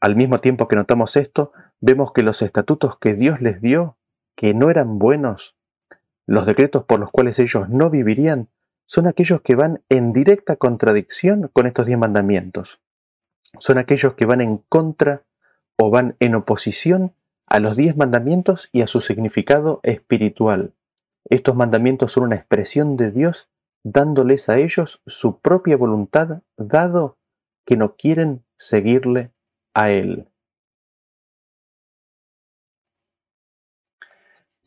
[0.00, 3.96] Al mismo tiempo que notamos esto, vemos que los estatutos que Dios les dio,
[4.34, 5.56] que no eran buenos,
[6.26, 8.50] los decretos por los cuales ellos no vivirían,
[8.84, 12.80] son aquellos que van en directa contradicción con estos diez mandamientos.
[13.58, 15.24] Son aquellos que van en contra
[15.76, 17.14] o van en oposición
[17.46, 20.74] a los diez mandamientos y a su significado espiritual.
[21.24, 23.48] Estos mandamientos son una expresión de Dios
[23.84, 27.18] dándoles a ellos su propia voluntad, dado
[27.64, 29.30] que no quieren seguirle
[29.74, 30.28] a Él.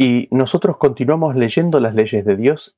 [0.04, 2.76] Y nosotros continuamos leyendo las leyes de Dios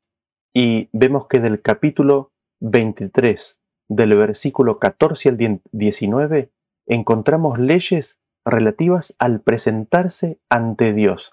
[0.54, 6.52] y vemos que del capítulo 23, del versículo 14 al 19,
[6.86, 11.32] encontramos leyes relativas al presentarse ante Dios.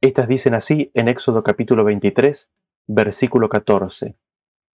[0.00, 2.50] Estas dicen así en Éxodo capítulo 23,
[2.86, 4.16] versículo 14.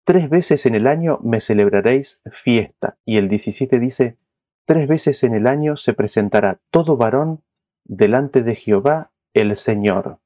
[0.04, 2.98] Tres veces en el año me celebraréis fiesta.
[3.04, 4.16] Y el 17 dice,
[4.64, 7.42] tres veces en el año se presentará todo varón
[7.84, 10.20] delante de Jehová el Señor.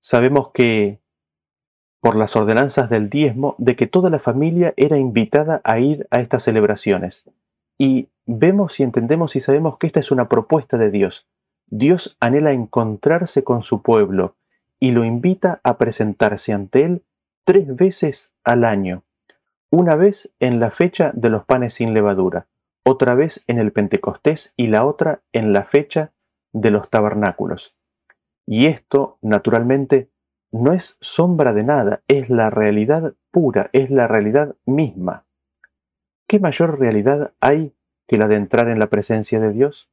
[0.00, 1.00] Sabemos que
[2.00, 6.20] por las ordenanzas del diezmo, de que toda la familia era invitada a ir a
[6.20, 7.30] estas celebraciones.
[7.76, 11.28] Y vemos y entendemos y sabemos que esta es una propuesta de Dios.
[11.66, 14.36] Dios anhela encontrarse con su pueblo
[14.80, 17.04] y lo invita a presentarse ante Él
[17.44, 19.02] tres veces al año.
[19.70, 22.48] Una vez en la fecha de los panes sin levadura,
[22.82, 26.12] otra vez en el Pentecostés y la otra en la fecha
[26.52, 27.76] de los tabernáculos.
[28.52, 30.10] Y esto, naturalmente,
[30.50, 35.24] no es sombra de nada, es la realidad pura, es la realidad misma.
[36.26, 37.76] ¿Qué mayor realidad hay
[38.08, 39.88] que la de entrar en la presencia de Dios?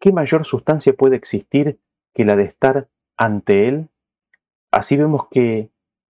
[0.00, 1.82] ¿Qué mayor sustancia puede existir
[2.14, 2.88] que la de estar
[3.18, 3.90] ante Él?
[4.70, 5.70] Así vemos que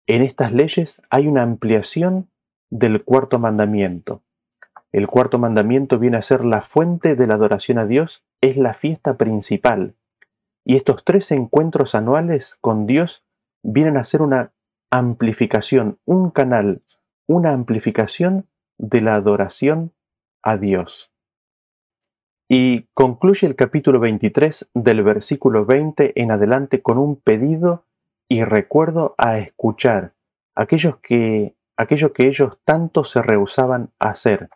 [0.06, 2.30] en estas leyes hay una ampliación
[2.70, 4.22] del cuarto mandamiento.
[4.92, 8.74] El cuarto mandamiento viene a ser la fuente de la adoración a Dios, es la
[8.74, 9.96] fiesta principal.
[10.70, 13.24] Y estos tres encuentros anuales con Dios
[13.60, 14.52] vienen a ser una
[14.88, 16.84] amplificación, un canal,
[17.26, 18.46] una amplificación
[18.78, 19.92] de la adoración
[20.44, 21.10] a Dios.
[22.48, 27.84] Y concluye el capítulo 23 del versículo 20 en adelante con un pedido
[28.28, 30.14] y recuerdo a escuchar
[30.54, 34.50] aquellos que, aquello que ellos tanto se rehusaban a hacer.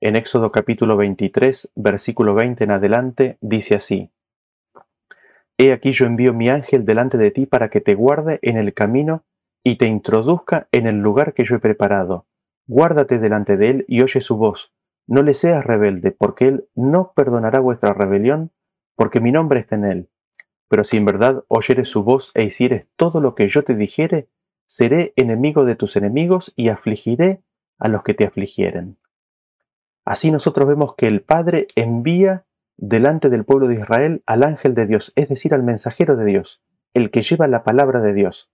[0.00, 4.10] En Éxodo capítulo 23, versículo 20 en adelante, dice así,
[5.58, 8.72] He aquí yo envío mi ángel delante de ti para que te guarde en el
[8.74, 9.24] camino
[9.64, 12.26] y te introduzca en el lugar que yo he preparado.
[12.68, 14.72] Guárdate delante de él y oye su voz.
[15.08, 18.52] No le seas rebelde, porque él no perdonará vuestra rebelión,
[18.94, 20.10] porque mi nombre está en él.
[20.68, 24.28] Pero si en verdad oyeres su voz e hicieres todo lo que yo te dijere,
[24.66, 27.42] seré enemigo de tus enemigos y afligiré
[27.78, 28.98] a los que te afligieren.
[30.04, 32.46] Así nosotros vemos que el Padre envía
[32.78, 36.62] delante del pueblo de Israel al ángel de Dios, es decir, al mensajero de Dios,
[36.94, 38.50] el que lleva la palabra de Dios.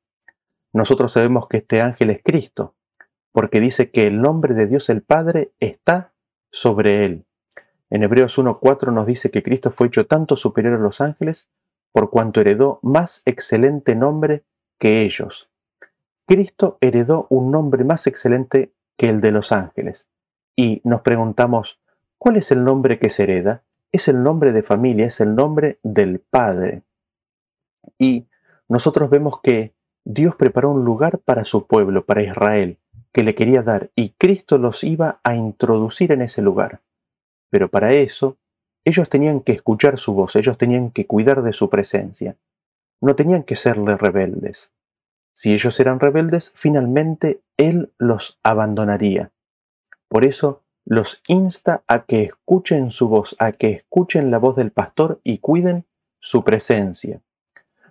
[0.72, 2.74] Nosotros sabemos que este ángel es Cristo,
[3.30, 6.14] porque dice que el nombre de Dios el Padre está
[6.50, 7.26] sobre él.
[7.90, 11.50] En Hebreos 1.4 nos dice que Cristo fue hecho tanto superior a los ángeles
[11.92, 14.44] por cuanto heredó más excelente nombre
[14.78, 15.50] que ellos.
[16.26, 20.08] Cristo heredó un nombre más excelente que el de los ángeles.
[20.56, 21.80] Y nos preguntamos,
[22.18, 23.64] ¿cuál es el nombre que se hereda?
[23.94, 26.82] Es el nombre de familia, es el nombre del Padre.
[27.96, 28.26] Y
[28.68, 29.72] nosotros vemos que
[30.04, 32.80] Dios preparó un lugar para su pueblo, para Israel,
[33.12, 36.82] que le quería dar, y Cristo los iba a introducir en ese lugar.
[37.50, 38.36] Pero para eso,
[38.84, 42.36] ellos tenían que escuchar su voz, ellos tenían que cuidar de su presencia.
[43.00, 44.72] No tenían que serle rebeldes.
[45.32, 49.30] Si ellos eran rebeldes, finalmente Él los abandonaría.
[50.08, 54.70] Por eso, los insta a que escuchen su voz, a que escuchen la voz del
[54.70, 55.86] pastor y cuiden
[56.18, 57.22] su presencia.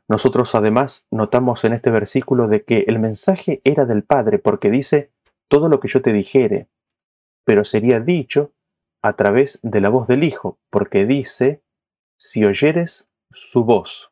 [0.07, 5.11] Nosotros además notamos en este versículo de que el mensaje era del Padre porque dice
[5.47, 6.69] todo lo que yo te dijere,
[7.45, 8.53] pero sería dicho
[9.01, 11.63] a través de la voz del Hijo, porque dice,
[12.17, 14.11] si oyeres su voz.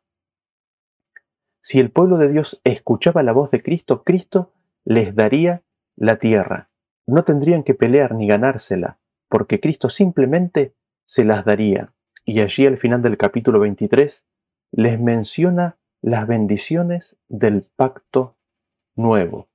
[1.62, 4.52] Si el pueblo de Dios escuchaba la voz de Cristo, Cristo
[4.84, 5.62] les daría
[5.94, 6.66] la tierra
[7.06, 8.98] no tendrían que pelear ni ganársela,
[9.28, 10.74] porque Cristo simplemente
[11.04, 11.92] se las daría.
[12.24, 14.26] Y allí al final del capítulo 23
[14.72, 18.32] les menciona las bendiciones del pacto
[18.94, 19.46] nuevo.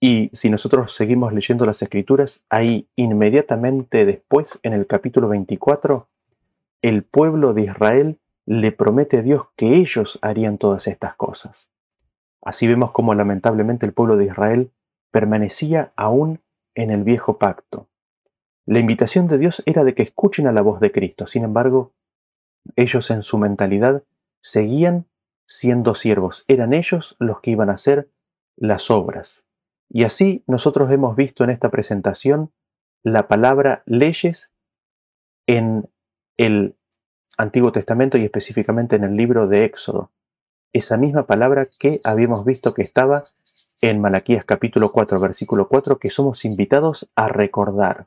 [0.00, 6.08] Y si nosotros seguimos leyendo las escrituras, ahí inmediatamente después, en el capítulo 24,
[6.82, 11.68] el pueblo de Israel le promete a Dios que ellos harían todas estas cosas.
[12.40, 14.72] Así vemos como lamentablemente el pueblo de Israel
[15.10, 16.40] permanecía aún
[16.78, 17.88] en el viejo pacto.
[18.64, 21.26] La invitación de Dios era de que escuchen a la voz de Cristo.
[21.26, 21.92] Sin embargo,
[22.76, 24.04] ellos en su mentalidad
[24.40, 25.08] seguían
[25.44, 26.44] siendo siervos.
[26.46, 28.10] Eran ellos los que iban a hacer
[28.56, 29.44] las obras.
[29.88, 32.52] Y así nosotros hemos visto en esta presentación
[33.02, 34.52] la palabra leyes
[35.48, 35.90] en
[36.36, 36.76] el
[37.36, 40.12] Antiguo Testamento y específicamente en el libro de Éxodo.
[40.72, 43.24] Esa misma palabra que habíamos visto que estaba
[43.80, 48.06] en Malaquías capítulo 4, versículo 4, que somos invitados a recordar.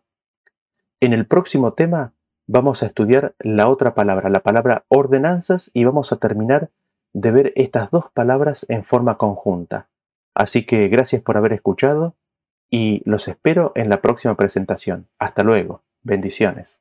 [1.00, 2.14] En el próximo tema
[2.48, 6.70] vamos a estudiar la otra palabra, la palabra ordenanzas, y vamos a terminar
[7.14, 9.88] de ver estas dos palabras en forma conjunta.
[10.34, 12.16] Así que gracias por haber escuchado
[12.70, 15.08] y los espero en la próxima presentación.
[15.20, 15.82] Hasta luego.
[16.04, 16.81] Bendiciones.